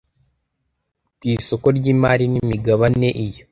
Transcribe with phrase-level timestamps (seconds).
[1.17, 3.43] ku isoko ry imari n imigabane iyo